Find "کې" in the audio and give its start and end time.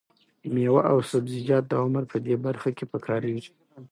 2.77-2.85